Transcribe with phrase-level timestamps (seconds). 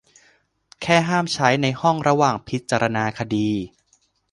[0.81, 3.49] แค่ห้ามใช้ในห้องระหว่างพิจารณาคดี